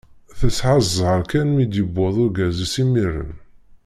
[0.39, 3.31] Tesεa ẓẓher kan mi d-yewweḍ urgaz-is imir-en.